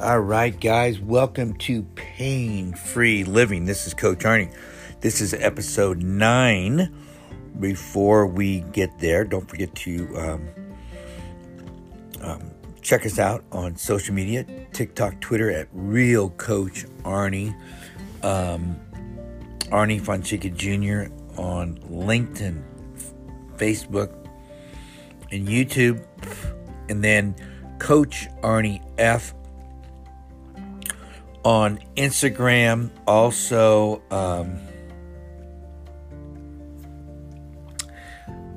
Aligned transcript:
All 0.00 0.20
right, 0.20 0.58
guys, 0.58 0.98
welcome 0.98 1.52
to 1.58 1.82
Pain 1.94 2.72
Free 2.72 3.22
Living. 3.22 3.66
This 3.66 3.86
is 3.86 3.92
Coach 3.92 4.20
Arnie. 4.20 4.50
This 5.02 5.20
is 5.20 5.34
episode 5.34 6.02
nine. 6.02 6.90
Before 7.58 8.26
we 8.26 8.60
get 8.72 8.98
there, 8.98 9.26
don't 9.26 9.46
forget 9.46 9.74
to 9.74 10.16
um, 10.16 10.48
um, 12.22 12.50
check 12.80 13.04
us 13.04 13.18
out 13.18 13.44
on 13.52 13.76
social 13.76 14.14
media 14.14 14.46
TikTok, 14.72 15.20
Twitter 15.20 15.50
at 15.50 15.68
Real 15.70 16.30
Coach 16.30 16.86
Arnie, 17.02 17.54
um, 18.22 18.80
Arnie 19.70 20.00
Fonseca 20.00 20.48
Jr. 20.48 21.12
on 21.38 21.76
LinkedIn, 21.90 22.62
Facebook, 23.58 24.14
and 25.30 25.46
YouTube, 25.46 26.02
and 26.88 27.04
then 27.04 27.34
Coach 27.78 28.28
Arnie 28.42 28.82
F 28.96 29.34
on 31.44 31.78
Instagram. 31.96 32.90
Also, 33.06 34.02
um, 34.10 34.58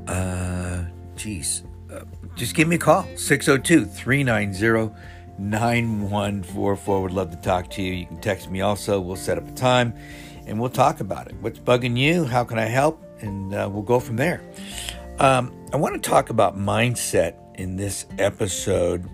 uh, 0.08 0.84
geez, 1.16 1.64
uh, 1.92 2.02
just 2.36 2.56
give 2.56 2.68
me 2.68 2.76
a 2.76 2.80
call 2.80 3.08
602 3.16 3.86
390 3.86 4.94
9144. 5.38 7.02
Would 7.02 7.12
love 7.12 7.32
to 7.32 7.38
talk 7.38 7.70
to 7.72 7.82
you. 7.82 7.94
You 7.94 8.06
can 8.06 8.20
text 8.22 8.50
me 8.50 8.62
also. 8.62 9.00
We'll 9.00 9.16
set 9.16 9.38
up 9.38 9.48
a 9.48 9.52
time 9.54 9.94
and 10.46 10.60
we'll 10.60 10.70
talk 10.70 11.00
about 11.00 11.28
it. 11.28 11.36
What's 11.42 11.60
bugging 11.60 11.98
you? 11.98 12.26
How 12.26 12.44
can 12.44 12.60
I 12.60 12.66
help? 12.66 13.04
And 13.22 13.54
uh, 13.54 13.70
we'll 13.72 13.84
go 13.84 14.00
from 14.00 14.18
there. 14.18 14.44
Um, 15.20 15.54
I 15.72 15.78
want 15.78 16.02
to 16.02 16.10
talk 16.10 16.30
about 16.30 16.58
mindset 16.58 17.36
in 17.56 17.76
this 17.76 18.06
episode 18.20 19.10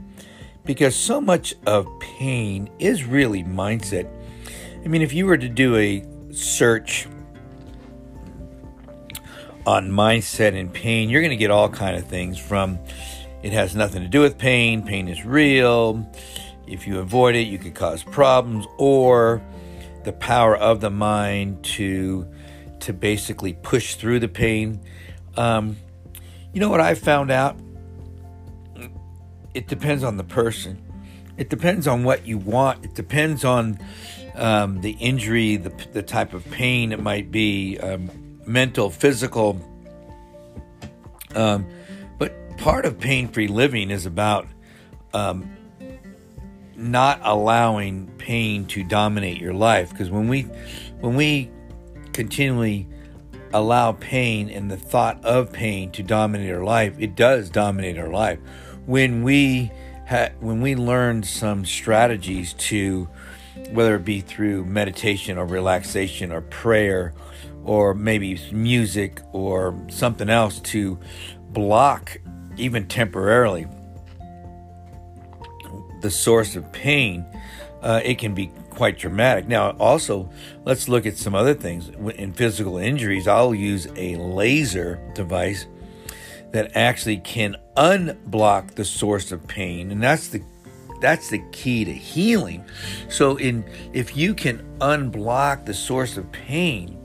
because 0.70 0.96
so 0.96 1.20
much 1.20 1.56
of 1.66 1.88
pain 2.00 2.70
is 2.78 3.04
really 3.04 3.44
mindset. 3.44 4.08
I 4.86 4.88
mean, 4.88 5.02
if 5.02 5.14
you 5.14 5.26
were 5.26 5.36
to 5.36 5.50
do 5.50 5.76
a 5.76 6.06
search 6.32 7.08
on 9.66 9.90
mindset 9.90 10.54
and 10.54 10.72
pain, 10.72 11.10
you're 11.10 11.24
going 11.24 11.32
to 11.32 11.38
get 11.38 11.50
all 11.50 11.70
kind 11.70 11.98
of 11.98 12.06
things 12.06 12.38
from 12.38 12.78
it 13.42 13.52
has 13.52 13.76
nothing 13.76 14.04
to 14.04 14.08
do 14.08 14.22
with 14.22 14.38
pain, 14.38 14.84
pain 14.84 15.08
is 15.08 15.26
real. 15.26 16.08
If 16.68 16.86
you 16.86 17.00
avoid 17.00 17.34
it, 17.34 17.48
you 17.48 17.58
could 17.58 17.74
cause 17.74 18.04
problems 18.04 18.68
or 18.78 19.42
the 20.04 20.14
power 20.14 20.56
of 20.56 20.82
the 20.82 20.92
mind 20.92 21.64
to 21.64 22.28
to 22.82 22.94
basically 22.94 23.54
push 23.54 23.96
through 23.96 24.20
the 24.20 24.28
pain. 24.28 24.82
Um, 25.36 25.78
you 26.54 26.60
know 26.60 26.70
what 26.70 26.80
I 26.80 26.94
found 26.94 27.32
out? 27.32 27.58
It 29.60 29.68
depends 29.68 30.06
on 30.06 30.16
the 30.16 30.24
person. 30.24 30.82
It 31.36 31.50
depends 31.50 31.86
on 31.86 32.06
what 32.06 32.26
you 32.26 32.38
want. 32.38 32.86
It 32.86 32.96
depends 32.96 33.44
on 33.44 33.78
um, 34.36 34.80
the 34.80 34.92
injury, 34.92 35.58
the, 35.58 35.72
the 35.92 36.02
type 36.02 36.34
of 36.34 36.50
pain 36.50 36.94
it 36.94 37.02
might 37.02 37.30
be, 37.30 37.78
um, 37.80 38.10
mental, 38.46 38.90
physical. 38.90 39.60
Um, 41.36 41.68
but 42.18 42.58
part 42.58 42.86
of 42.86 43.02
pain 43.02 43.28
free 43.28 43.50
living 43.50 43.92
is 43.92 44.06
about 44.06 44.48
um, 45.14 45.52
not 46.78 47.20
allowing 47.24 48.08
pain 48.18 48.66
to 48.68 48.82
dominate 48.82 49.42
your 49.42 49.54
life. 49.54 49.90
Because 49.90 50.10
when 50.10 50.30
we, 50.30 50.44
when 51.02 51.18
we 51.18 51.52
continually 52.14 52.88
allow 53.52 53.92
pain 53.92 54.50
and 54.50 54.72
the 54.72 54.78
thought 54.78 55.22
of 55.26 55.52
pain 55.52 55.92
to 55.92 56.02
dominate 56.02 56.50
our 56.50 56.64
life, 56.64 56.96
it 56.98 57.18
does 57.18 57.50
dominate 57.50 57.98
our 57.98 58.10
life 58.10 58.40
when 58.90 59.22
we 59.22 59.72
had 60.06 60.34
when 60.42 60.62
we 60.62 60.74
learned 60.74 61.24
some 61.24 61.64
strategies 61.64 62.54
to 62.54 63.08
whether 63.70 63.98
it 63.98 64.04
be 64.04 64.20
through 64.20 64.66
meditation 64.66 65.38
or 65.38 65.46
relaxation 65.46 66.32
or 66.32 66.42
prayer 66.42 67.14
or 67.64 67.94
maybe 67.94 68.40
music 68.52 69.22
or 69.32 69.80
something 69.90 70.28
else 70.28 70.60
to 70.62 70.98
block 71.52 72.18
even 72.58 72.88
temporarily 72.88 73.68
the 76.02 76.10
source 76.10 76.56
of 76.56 76.72
pain 76.72 77.24
uh, 77.84 78.02
it 78.04 78.18
can 78.18 78.34
be 78.34 78.48
quite 78.72 78.98
dramatic. 78.98 79.48
Now 79.48 79.70
also 79.78 80.32
let's 80.66 80.90
look 80.90 81.06
at 81.06 81.16
some 81.16 81.36
other 81.36 81.54
things. 81.54 81.90
In 82.16 82.34
physical 82.34 82.80
injuries 82.80 83.28
i'll 83.28 83.54
use 83.54 83.88
a 83.96 84.16
laser 84.16 85.00
device 85.14 85.68
that 86.52 86.76
actually 86.76 87.18
can 87.18 87.56
unblock 87.80 88.76
the 88.76 88.84
source 88.84 89.32
of 89.32 89.48
pain 89.48 89.90
and 89.90 90.04
that's 90.04 90.28
the 90.28 90.42
that's 91.00 91.30
the 91.30 91.40
key 91.54 91.86
to 91.86 91.94
healing. 91.94 92.66
So 93.08 93.38
in 93.38 93.64
if 93.94 94.18
you 94.18 94.34
can 94.34 94.60
unblock 94.80 95.66
the 95.66 95.74
source 95.74 96.18
of 96.18 96.30
pain 96.34 96.98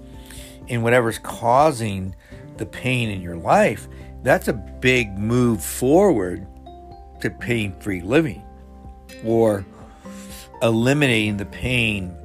in 0.67 0.83
whatever's 0.83 1.19
causing 1.19 2.17
the 2.57 2.67
pain 2.67 3.09
in 3.09 3.21
your 3.21 3.37
life 3.37 3.89
that's 4.25 4.49
a 4.49 4.53
big 4.53 5.17
move 5.17 5.63
forward 5.63 6.47
to 7.21 7.31
pain-free 7.31 8.01
living 8.01 8.43
or 9.25 9.65
eliminating 10.63 11.37
the 11.37 11.47
pain 11.47 12.17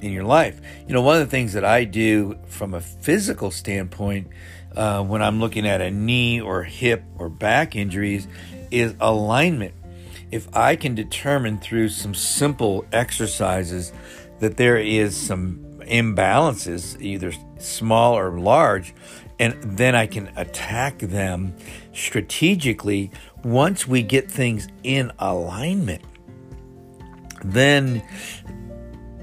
in 0.00 0.12
your 0.12 0.24
life. 0.24 0.60
You 0.86 0.94
know, 0.94 1.02
one 1.02 1.16
of 1.16 1.20
the 1.20 1.30
things 1.30 1.52
that 1.54 1.64
I 1.64 1.84
do 1.84 2.38
from 2.46 2.74
a 2.74 2.80
physical 2.80 3.50
standpoint 3.50 4.28
uh, 4.76 5.02
when 5.02 5.22
I'm 5.22 5.40
looking 5.40 5.66
at 5.66 5.80
a 5.80 5.90
knee 5.90 6.40
or 6.40 6.62
hip 6.62 7.02
or 7.18 7.28
back 7.28 7.74
injuries 7.74 8.28
is 8.70 8.94
alignment. 9.00 9.74
If 10.30 10.54
I 10.54 10.76
can 10.76 10.94
determine 10.94 11.58
through 11.58 11.90
some 11.90 12.14
simple 12.14 12.84
exercises 12.92 13.92
that 14.40 14.56
there 14.56 14.76
is 14.76 15.16
some 15.16 15.60
imbalances, 15.82 17.00
either 17.00 17.32
small 17.58 18.18
or 18.18 18.38
large, 18.38 18.94
and 19.38 19.54
then 19.62 19.94
I 19.94 20.06
can 20.06 20.30
attack 20.36 20.98
them 20.98 21.54
strategically 21.92 23.10
once 23.44 23.86
we 23.86 24.02
get 24.02 24.30
things 24.30 24.66
in 24.82 25.12
alignment. 25.18 26.02
Then 27.44 28.02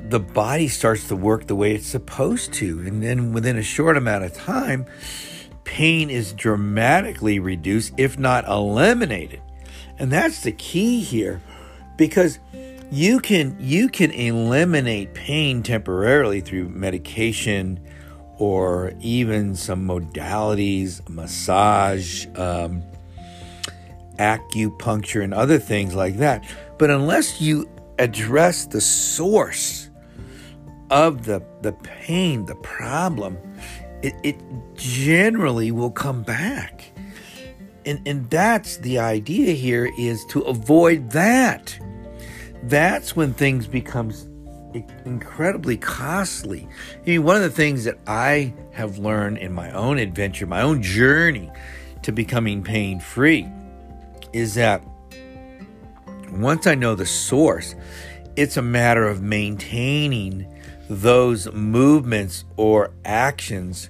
the 0.10 0.20
body 0.20 0.68
starts 0.68 1.08
to 1.08 1.16
work 1.16 1.48
the 1.48 1.56
way 1.56 1.74
it's 1.74 1.88
supposed 1.88 2.54
to. 2.54 2.80
And 2.82 3.02
then 3.02 3.34
within 3.34 3.58
a 3.58 3.64
short 3.64 3.98
amount 3.98 4.24
of 4.24 4.34
time, 4.34 4.86
pain 5.64 6.10
is 6.10 6.34
dramatically 6.34 7.40
reduced, 7.40 7.94
if 7.98 8.20
not 8.20 8.48
eliminated. 8.48 9.42
And 9.98 10.12
that's 10.12 10.44
the 10.44 10.52
key 10.52 11.02
here 11.02 11.42
because 11.98 12.40
you 12.92 13.20
can 13.20 13.56
you 13.60 13.90
can 13.90 14.12
eliminate 14.12 15.14
pain 15.14 15.64
temporarily 15.64 16.42
through 16.42 16.70
medication 16.70 17.80
or 18.38 18.94
even 19.00 19.56
some 19.56 19.88
modalities, 19.88 21.08
massage, 21.08 22.26
um, 22.36 22.84
acupuncture, 24.18 25.24
and 25.24 25.34
other 25.34 25.60
things 25.60 25.96
like 25.96 26.18
that. 26.18 26.44
But 26.78 26.90
unless 26.90 27.40
you 27.40 27.70
address 28.00 28.66
the 28.66 28.82
source 28.82 29.83
of 30.94 31.26
the, 31.26 31.44
the 31.62 31.72
pain, 31.72 32.46
the 32.46 32.56
problem, 32.56 33.36
it, 34.04 34.14
it 34.22 34.40
generally 34.76 35.72
will 35.72 35.90
come 35.90 36.22
back. 36.22 36.92
And, 37.84 38.00
and 38.08 38.30
that's 38.30 38.78
the 38.78 39.00
idea 39.00 39.54
here 39.54 39.92
is 39.98 40.24
to 40.26 40.42
avoid 40.42 41.10
that. 41.12 41.78
That's 42.62 43.16
when 43.16 43.34
things 43.34 43.66
becomes 43.66 44.30
incredibly 45.04 45.78
costly. 45.78 46.68
I 46.96 47.06
mean, 47.10 47.24
one 47.24 47.38
of 47.38 47.42
the 47.42 47.50
things 47.50 47.86
that 47.86 47.98
I 48.06 48.54
have 48.72 49.00
learned 49.00 49.40
in 49.40 49.52
my 49.52 49.72
own 49.72 49.98
adventure, 49.98 50.46
my 50.46 50.62
own 50.62 50.84
journey 50.84 51.52
to 52.04 52.12
becoming 52.12 52.64
pain 52.64 53.00
free, 53.00 53.48
is 54.32 54.54
that 54.56 54.84
once 56.32 56.68
I 56.68 56.76
know 56.76 56.94
the 56.94 57.06
source, 57.08 57.74
it's 58.36 58.58
a 58.58 58.62
matter 58.62 59.08
of 59.08 59.24
maintaining 59.24 60.54
those 60.90 61.52
movements 61.54 62.46
or 62.58 62.92
actions 63.06 63.90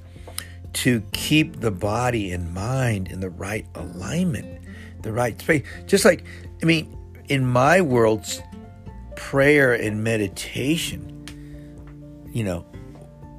to 0.73 1.01
keep 1.11 1.59
the 1.59 1.71
body 1.71 2.31
and 2.31 2.53
mind 2.53 3.07
in 3.07 3.19
the 3.19 3.29
right 3.29 3.65
alignment, 3.75 4.61
the 5.01 5.11
right 5.11 5.39
space. 5.39 5.63
Just 5.85 6.05
like, 6.05 6.25
I 6.61 6.65
mean, 6.65 6.97
in 7.29 7.45
my 7.45 7.81
world, 7.81 8.25
prayer 9.15 9.73
and 9.73 10.03
meditation, 10.03 11.09
you 12.31 12.43
know, 12.43 12.65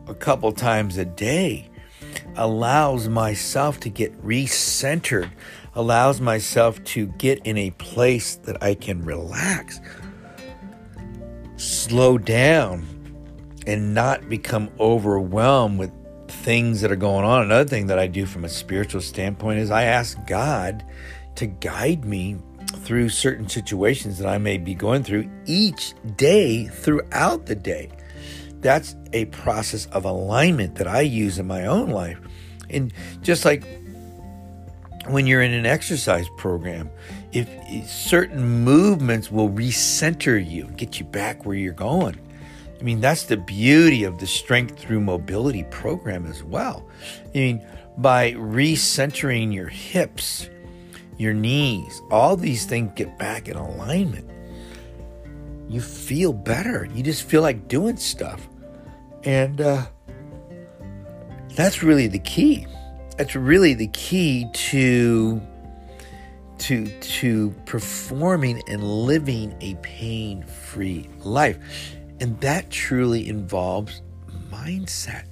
a 0.06 0.14
couple 0.14 0.52
times 0.52 0.96
a 0.96 1.04
day 1.04 1.68
allows 2.36 3.08
myself 3.08 3.80
to 3.80 3.88
get 3.88 4.16
recentered, 4.24 5.30
allows 5.74 6.20
myself 6.20 6.82
to 6.84 7.06
get 7.06 7.44
in 7.46 7.58
a 7.58 7.70
place 7.72 8.36
that 8.36 8.62
I 8.62 8.74
can 8.74 9.04
relax, 9.04 9.80
slow 11.56 12.18
down, 12.18 12.86
and 13.66 13.94
not 13.94 14.28
become 14.28 14.70
overwhelmed 14.78 15.78
with 15.78 15.90
things 16.28 16.80
that 16.80 16.90
are 16.90 16.96
going 16.96 17.24
on. 17.24 17.42
Another 17.42 17.68
thing 17.68 17.86
that 17.86 17.98
I 17.98 18.06
do 18.06 18.26
from 18.26 18.44
a 18.44 18.48
spiritual 18.48 19.00
standpoint 19.00 19.60
is 19.60 19.70
I 19.70 19.84
ask 19.84 20.18
God 20.26 20.84
to 21.36 21.46
guide 21.46 22.04
me 22.04 22.36
through 22.76 23.08
certain 23.08 23.48
situations 23.48 24.18
that 24.18 24.28
I 24.28 24.38
may 24.38 24.58
be 24.58 24.74
going 24.74 25.02
through 25.02 25.30
each 25.46 25.94
day 26.16 26.66
throughout 26.66 27.46
the 27.46 27.54
day. 27.54 27.90
That's 28.60 28.96
a 29.12 29.26
process 29.26 29.86
of 29.86 30.04
alignment 30.04 30.76
that 30.76 30.88
I 30.88 31.02
use 31.02 31.38
in 31.38 31.46
my 31.46 31.66
own 31.66 31.90
life. 31.90 32.18
And 32.70 32.92
just 33.22 33.44
like 33.44 33.64
when 35.06 35.26
you're 35.26 35.42
in 35.42 35.52
an 35.52 35.66
exercise 35.66 36.26
program, 36.38 36.90
if 37.32 37.48
certain 37.88 38.42
movements 38.64 39.30
will 39.30 39.50
recenter 39.50 40.42
you, 40.44 40.64
get 40.76 40.98
you 40.98 41.04
back 41.04 41.44
where 41.44 41.56
you're 41.56 41.72
going. 41.72 42.18
I 42.78 42.82
mean, 42.82 43.00
that's 43.00 43.24
the 43.24 43.36
beauty 43.36 44.04
of 44.04 44.18
the 44.18 44.26
Strength 44.26 44.78
Through 44.78 45.00
Mobility 45.00 45.64
program 45.64 46.26
as 46.26 46.42
well. 46.42 46.86
I 47.34 47.38
mean, 47.38 47.66
by 47.98 48.32
recentering 48.32 49.54
your 49.54 49.68
hips, 49.68 50.48
your 51.16 51.32
knees, 51.32 52.02
all 52.10 52.36
these 52.36 52.66
things 52.66 52.92
get 52.96 53.18
back 53.18 53.48
in 53.48 53.56
alignment. 53.56 54.28
You 55.68 55.80
feel 55.80 56.32
better. 56.32 56.88
You 56.92 57.02
just 57.02 57.22
feel 57.22 57.42
like 57.42 57.68
doing 57.68 57.96
stuff. 57.96 58.48
And 59.22 59.60
uh, 59.60 59.86
that's 61.54 61.82
really 61.82 62.08
the 62.08 62.18
key. 62.18 62.66
That's 63.16 63.36
really 63.36 63.74
the 63.74 63.88
key 63.88 64.46
to 64.52 65.40
to 66.58 66.86
to 67.00 67.50
performing 67.64 68.62
and 68.68 68.82
living 68.82 69.56
a 69.60 69.74
pain-free 69.76 71.08
life. 71.20 71.58
And 72.24 72.40
that 72.40 72.70
truly 72.70 73.28
involves 73.28 74.00
mindset. 74.50 75.26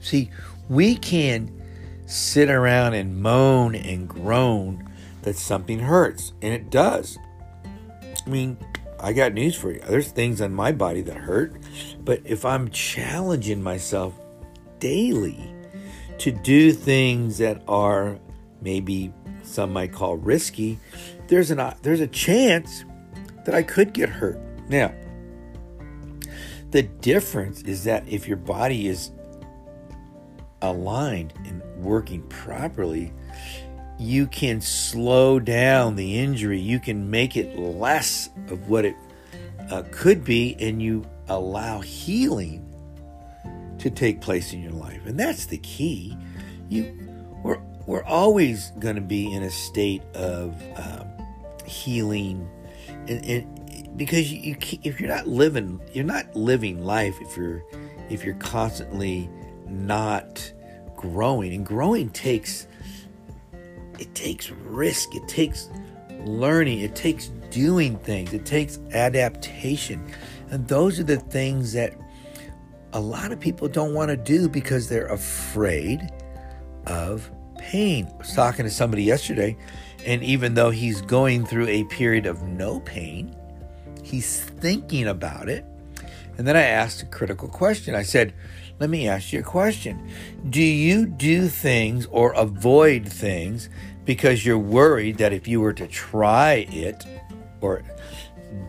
See, 0.00 0.32
we 0.68 0.96
can 0.96 1.62
sit 2.06 2.50
around 2.50 2.94
and 2.94 3.22
moan 3.22 3.76
and 3.76 4.08
groan 4.08 4.92
that 5.22 5.36
something 5.36 5.78
hurts, 5.78 6.32
and 6.42 6.52
it 6.52 6.70
does. 6.70 7.16
I 7.64 8.28
mean, 8.28 8.58
I 8.98 9.12
got 9.12 9.32
news 9.32 9.54
for 9.54 9.70
you. 9.70 9.78
There's 9.88 10.08
things 10.08 10.40
on 10.40 10.52
my 10.52 10.72
body 10.72 11.02
that 11.02 11.16
hurt, 11.16 11.54
but 12.00 12.20
if 12.24 12.44
I'm 12.44 12.68
challenging 12.70 13.62
myself 13.62 14.12
daily 14.80 15.54
to 16.18 16.32
do 16.32 16.72
things 16.72 17.38
that 17.38 17.62
are 17.68 18.18
maybe 18.60 19.12
some 19.44 19.72
might 19.72 19.92
call 19.92 20.16
risky, 20.16 20.80
there's 21.28 21.52
an 21.52 21.74
there's 21.82 22.00
a 22.00 22.08
chance 22.08 22.84
that 23.44 23.54
I 23.54 23.62
could 23.62 23.92
get 23.92 24.08
hurt. 24.08 24.40
Now, 24.68 24.92
the 26.74 26.82
difference 26.82 27.62
is 27.62 27.84
that 27.84 28.02
if 28.08 28.26
your 28.26 28.36
body 28.36 28.88
is 28.88 29.12
aligned 30.60 31.32
and 31.44 31.62
working 31.76 32.20
properly, 32.22 33.12
you 33.96 34.26
can 34.26 34.60
slow 34.60 35.38
down 35.38 35.94
the 35.94 36.18
injury. 36.18 36.58
You 36.58 36.80
can 36.80 37.08
make 37.08 37.36
it 37.36 37.56
less 37.56 38.28
of 38.48 38.68
what 38.68 38.84
it 38.84 38.96
uh, 39.70 39.84
could 39.92 40.24
be, 40.24 40.56
and 40.58 40.82
you 40.82 41.06
allow 41.28 41.78
healing 41.78 42.68
to 43.78 43.88
take 43.88 44.20
place 44.20 44.52
in 44.52 44.60
your 44.60 44.72
life. 44.72 45.06
And 45.06 45.16
that's 45.16 45.46
the 45.46 45.58
key. 45.58 46.16
You, 46.68 46.92
we're, 47.44 47.60
we're 47.86 48.02
always 48.02 48.72
going 48.80 48.96
to 48.96 49.00
be 49.00 49.32
in 49.32 49.44
a 49.44 49.50
state 49.50 50.02
of 50.14 50.60
um, 50.74 51.06
healing, 51.66 52.50
and, 53.06 53.24
and 53.24 53.53
because 53.96 54.32
you, 54.32 54.56
you 54.60 54.78
if 54.82 55.00
you're 55.00 55.08
not 55.08 55.26
living, 55.26 55.80
you're 55.92 56.04
not 56.04 56.34
living 56.34 56.84
life 56.84 57.16
if 57.20 57.36
you're 57.36 57.64
if 58.10 58.24
you're 58.24 58.34
constantly 58.34 59.30
not 59.66 60.52
growing. 60.96 61.52
And 61.52 61.64
growing 61.64 62.10
takes 62.10 62.66
it 63.98 64.14
takes 64.14 64.50
risk, 64.50 65.14
it 65.14 65.26
takes 65.28 65.70
learning, 66.24 66.80
it 66.80 66.94
takes 66.94 67.28
doing 67.50 67.96
things, 67.98 68.32
it 68.32 68.44
takes 68.44 68.78
adaptation. 68.92 70.04
And 70.50 70.66
those 70.66 70.98
are 70.98 71.04
the 71.04 71.18
things 71.18 71.72
that 71.74 71.94
a 72.92 73.00
lot 73.00 73.32
of 73.32 73.40
people 73.40 73.68
don't 73.68 73.94
want 73.94 74.10
to 74.10 74.16
do 74.16 74.48
because 74.48 74.88
they're 74.88 75.06
afraid 75.06 76.00
of 76.86 77.30
pain. 77.58 78.08
I 78.12 78.16
was 78.18 78.34
talking 78.34 78.64
to 78.64 78.70
somebody 78.70 79.02
yesterday, 79.02 79.56
and 80.06 80.22
even 80.22 80.54
though 80.54 80.70
he's 80.70 81.00
going 81.00 81.44
through 81.44 81.68
a 81.68 81.84
period 81.84 82.26
of 82.26 82.42
no 82.42 82.80
pain, 82.80 83.34
he's 84.04 84.40
thinking 84.40 85.08
about 85.08 85.48
it. 85.48 85.64
And 86.36 86.46
then 86.46 86.56
I 86.56 86.62
asked 86.62 87.02
a 87.02 87.06
critical 87.06 87.48
question. 87.48 87.94
I 87.94 88.02
said, 88.02 88.34
let 88.78 88.90
me 88.90 89.08
ask 89.08 89.32
you 89.32 89.40
a 89.40 89.42
question. 89.42 90.10
Do 90.50 90.62
you 90.62 91.06
do 91.06 91.48
things 91.48 92.06
or 92.06 92.32
avoid 92.32 93.08
things 93.08 93.68
because 94.04 94.44
you're 94.44 94.58
worried 94.58 95.18
that 95.18 95.32
if 95.32 95.46
you 95.46 95.60
were 95.60 95.72
to 95.72 95.86
try 95.86 96.66
it 96.70 97.06
or 97.60 97.82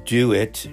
do 0.06 0.32
it, 0.32 0.70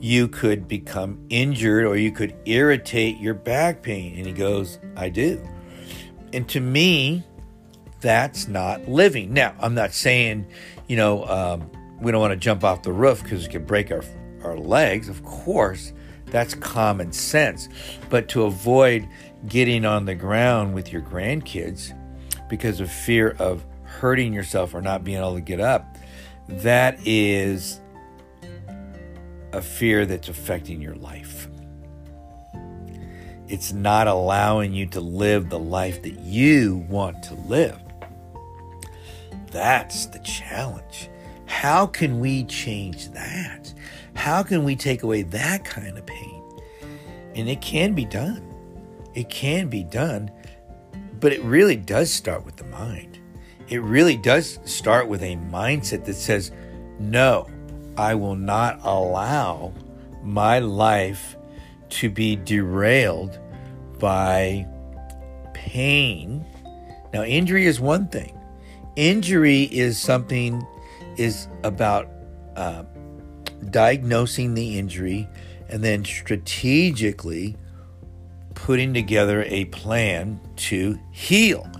you 0.00 0.28
could 0.28 0.66
become 0.66 1.24
injured 1.28 1.84
or 1.84 1.96
you 1.96 2.10
could 2.10 2.34
irritate 2.46 3.18
your 3.18 3.34
back 3.34 3.82
pain? 3.82 4.16
And 4.16 4.26
he 4.26 4.32
goes, 4.32 4.78
I 4.96 5.10
do. 5.10 5.46
And 6.32 6.48
to 6.48 6.60
me, 6.60 7.22
that's 8.00 8.48
not 8.48 8.88
living. 8.88 9.34
Now, 9.34 9.54
I'm 9.60 9.74
not 9.74 9.92
saying, 9.92 10.46
you 10.88 10.96
know, 10.96 11.24
um, 11.26 11.70
we 12.00 12.12
don't 12.12 12.20
want 12.20 12.32
to 12.32 12.36
jump 12.36 12.64
off 12.64 12.82
the 12.82 12.92
roof 12.92 13.22
because 13.22 13.46
it 13.46 13.50
could 13.50 13.66
break 13.66 13.90
our, 13.90 14.02
our 14.42 14.56
legs. 14.56 15.08
Of 15.08 15.24
course, 15.24 15.92
that's 16.26 16.54
common 16.54 17.12
sense. 17.12 17.68
But 18.08 18.28
to 18.30 18.44
avoid 18.44 19.08
getting 19.48 19.84
on 19.84 20.04
the 20.04 20.14
ground 20.14 20.74
with 20.74 20.92
your 20.92 21.02
grandkids 21.02 21.96
because 22.48 22.80
of 22.80 22.90
fear 22.90 23.36
of 23.38 23.64
hurting 23.84 24.32
yourself 24.32 24.74
or 24.74 24.80
not 24.80 25.04
being 25.04 25.18
able 25.18 25.34
to 25.34 25.40
get 25.40 25.60
up, 25.60 25.96
that 26.48 26.98
is 27.06 27.80
a 29.52 29.60
fear 29.60 30.06
that's 30.06 30.28
affecting 30.28 30.80
your 30.80 30.94
life. 30.94 31.48
It's 33.48 33.72
not 33.72 34.06
allowing 34.06 34.72
you 34.72 34.86
to 34.86 35.00
live 35.00 35.50
the 35.50 35.58
life 35.58 36.02
that 36.02 36.20
you 36.20 36.86
want 36.88 37.22
to 37.24 37.34
live. 37.34 37.80
That's 39.50 40.06
the 40.06 40.20
challenge. 40.20 41.10
How 41.60 41.86
can 41.86 42.20
we 42.20 42.44
change 42.44 43.10
that? 43.10 43.74
How 44.14 44.42
can 44.42 44.64
we 44.64 44.74
take 44.74 45.02
away 45.02 45.24
that 45.24 45.62
kind 45.62 45.98
of 45.98 46.06
pain? 46.06 46.42
And 47.34 47.50
it 47.50 47.60
can 47.60 47.92
be 47.92 48.06
done. 48.06 48.42
It 49.12 49.28
can 49.28 49.68
be 49.68 49.84
done, 49.84 50.30
but 51.20 51.34
it 51.34 51.42
really 51.42 51.76
does 51.76 52.10
start 52.10 52.46
with 52.46 52.56
the 52.56 52.64
mind. 52.64 53.18
It 53.68 53.82
really 53.82 54.16
does 54.16 54.58
start 54.64 55.06
with 55.06 55.22
a 55.22 55.36
mindset 55.36 56.06
that 56.06 56.14
says, 56.14 56.50
no, 56.98 57.46
I 57.94 58.14
will 58.14 58.36
not 58.36 58.80
allow 58.82 59.74
my 60.22 60.60
life 60.60 61.36
to 61.90 62.08
be 62.08 62.36
derailed 62.36 63.38
by 63.98 64.66
pain. 65.52 66.46
Now, 67.12 67.22
injury 67.22 67.66
is 67.66 67.80
one 67.80 68.08
thing. 68.08 68.34
Injury 68.96 69.64
is 69.64 69.98
something, 69.98 70.66
is 71.20 71.48
about 71.64 72.08
uh, 72.56 72.82
diagnosing 73.68 74.54
the 74.54 74.78
injury 74.78 75.28
and 75.68 75.84
then 75.84 76.02
strategically 76.02 77.56
putting 78.54 78.94
together 78.94 79.44
a 79.46 79.66
plan 79.66 80.40
to 80.56 80.98
heal. 81.12 81.70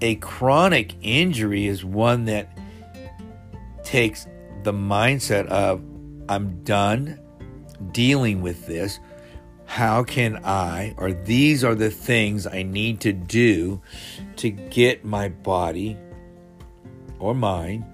A 0.00 0.14
chronic 0.16 0.94
injury 1.02 1.66
is 1.66 1.84
one 1.84 2.24
that 2.24 2.56
takes 3.84 4.26
the 4.62 4.72
mindset 4.72 5.46
of, 5.48 5.82
I'm 6.28 6.64
done 6.64 7.20
dealing 7.92 8.40
with 8.40 8.66
this. 8.66 8.98
How 9.66 10.04
can 10.04 10.42
I, 10.42 10.94
or 10.96 11.12
these 11.12 11.62
are 11.62 11.74
the 11.74 11.90
things 11.90 12.46
I 12.46 12.62
need 12.62 13.00
to 13.00 13.12
do 13.12 13.82
to 14.36 14.48
get 14.48 15.04
my 15.04 15.28
body 15.28 15.98
or 17.20 17.34
mind 17.34 17.84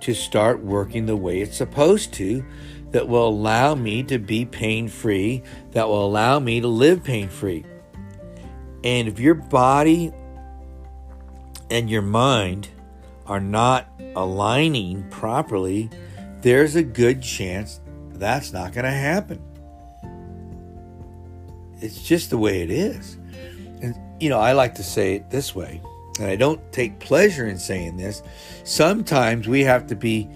to 0.00 0.14
start 0.14 0.62
working 0.62 1.06
the 1.06 1.16
way 1.16 1.40
it's 1.40 1.56
supposed 1.56 2.12
to 2.14 2.44
that 2.92 3.08
will 3.08 3.28
allow 3.28 3.74
me 3.74 4.02
to 4.04 4.18
be 4.18 4.44
pain 4.44 4.88
free, 4.88 5.42
that 5.72 5.88
will 5.88 6.06
allow 6.06 6.38
me 6.38 6.60
to 6.60 6.68
live 6.68 7.02
pain 7.02 7.28
free. 7.28 7.64
And 8.84 9.08
if 9.08 9.18
your 9.18 9.34
body 9.34 10.12
and 11.70 11.90
your 11.90 12.02
mind 12.02 12.68
are 13.26 13.40
not 13.40 13.88
aligning 14.14 15.08
properly, 15.10 15.90
there's 16.42 16.76
a 16.76 16.82
good 16.82 17.22
chance 17.22 17.80
that's 18.12 18.52
not 18.52 18.72
going 18.72 18.84
to 18.84 18.90
happen. 18.90 19.42
It's 21.80 22.02
just 22.02 22.30
the 22.30 22.38
way 22.38 22.62
it 22.62 22.70
is. 22.70 23.18
And, 23.82 23.94
you 24.20 24.30
know, 24.30 24.38
I 24.38 24.52
like 24.52 24.76
to 24.76 24.82
say 24.82 25.16
it 25.16 25.28
this 25.30 25.54
way, 25.54 25.82
and 26.18 26.28
I 26.28 26.36
don't 26.36 26.60
take 26.72 26.98
pleasure 26.98 27.46
in 27.46 27.58
saying 27.58 27.96
this. 27.96 28.22
Sometimes 28.64 29.48
we 29.48 29.62
have 29.64 29.86
to 29.88 29.96
be 29.96 30.28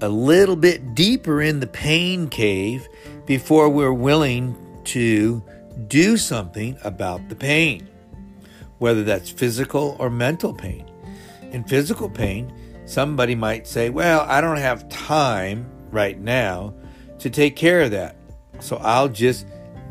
a 0.00 0.08
little 0.08 0.56
bit 0.56 0.94
deeper 0.94 1.42
in 1.42 1.60
the 1.60 1.66
pain 1.66 2.28
cave 2.28 2.88
before 3.26 3.68
we're 3.68 3.92
willing 3.92 4.56
to 4.84 5.42
do 5.88 6.16
something 6.16 6.76
about 6.84 7.28
the 7.28 7.36
pain, 7.36 7.88
whether 8.78 9.04
that's 9.04 9.30
physical 9.30 9.96
or 9.98 10.10
mental 10.10 10.54
pain. 10.54 10.90
In 11.52 11.64
physical 11.64 12.08
pain, 12.08 12.52
Somebody 12.90 13.36
might 13.36 13.68
say, 13.68 13.88
Well, 13.88 14.26
I 14.28 14.40
don't 14.40 14.56
have 14.56 14.88
time 14.88 15.64
right 15.92 16.18
now 16.18 16.74
to 17.20 17.30
take 17.30 17.54
care 17.54 17.82
of 17.82 17.92
that. 17.92 18.16
So 18.58 18.78
I'll 18.78 19.08
just 19.08 19.46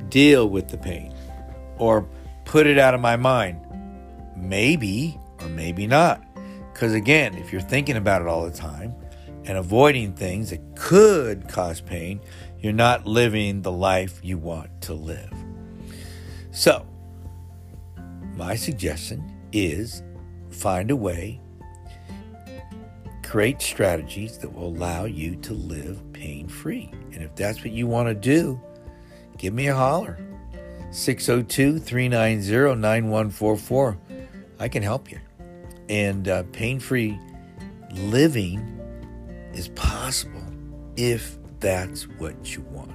deal 0.10 0.50
with 0.50 0.68
the 0.68 0.78
pain 0.78 1.16
or 1.78 2.06
put 2.44 2.68
it 2.68 2.78
out 2.78 2.94
of 2.94 3.00
my 3.00 3.16
mind. 3.16 3.62
Maybe 4.40 5.20
or 5.42 5.50
maybe 5.50 5.88
not. 5.88 6.24
Because 6.74 6.94
again, 6.94 7.36
if 7.36 7.52
you're 7.52 7.62
thinking 7.62 7.98
about 7.98 8.22
it 8.22 8.28
all 8.28 8.46
the 8.46 8.56
time 8.56 8.96
and 9.46 9.58
avoiding 9.58 10.14
things 10.14 10.50
that 10.52 10.76
could 10.76 11.48
cause 11.50 11.82
pain, 11.82 12.22
you're 12.60 12.74
not 12.74 13.06
living 13.06 13.62
the 13.62 13.72
life 13.72 14.20
you 14.24 14.38
want 14.38 14.82
to 14.82 14.94
live. 14.94 15.34
So, 16.52 16.86
my 18.36 18.56
suggestion 18.56 19.24
is 19.52 20.04
find 20.50 20.92
a 20.92 20.96
way, 20.96 21.42
create 23.24 23.62
strategies 23.62 24.38
that 24.40 24.54
will 24.54 24.68
allow 24.68 25.06
you 25.06 25.36
to 25.38 25.54
live 25.54 26.02
pain 26.14 26.48
free. 26.48 26.92
And 27.14 27.24
if 27.24 27.36
that's 27.36 27.60
what 27.60 27.72
you 27.72 27.88
want 27.88 28.08
to 28.10 28.16
do, 28.16 28.62
give 29.38 29.54
me 29.54 29.68
a 29.68 29.76
holler. 29.76 30.18
602 30.92 31.80
390 31.80 32.80
9144. 32.80 33.98
I 34.60 34.68
can 34.68 34.84
help 34.84 35.12
you. 35.12 35.20
And 35.88 36.28
uh, 36.28 36.44
pain 36.52 36.80
free 36.80 37.20
living 37.92 38.60
is 39.54 39.70
possible 39.70 40.44
if 40.96 41.38
that's 41.60 42.04
what 42.04 42.56
you 42.56 42.62
want. 42.70 42.92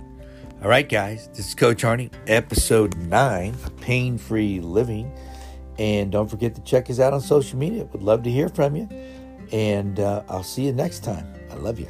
All 0.62 0.68
right, 0.68 0.88
guys, 0.88 1.28
this 1.28 1.49
is 1.49 1.54
Coach 1.54 1.83
Arnie, 1.83 2.11
episode 2.26 2.97
nine, 2.97 3.54
Pain 3.80 4.16
Free 4.16 4.61
Living. 4.61 5.12
And 5.78 6.12
don't 6.12 6.28
forget 6.28 6.54
to 6.54 6.62
check 6.62 6.88
us 6.88 7.00
out 7.00 7.12
on 7.12 7.21
social 7.21 7.59
media. 7.59 7.85
Would 7.92 8.02
love 8.02 8.23
to 8.23 8.30
hear 8.30 8.49
from 8.49 8.76
you. 8.76 8.88
And 9.52 10.00
uh, 10.00 10.23
I'll 10.28 10.44
see 10.44 10.62
you 10.64 10.73
next 10.73 11.04
time. 11.04 11.26
I 11.50 11.56
love 11.56 11.78
you. 11.78 11.88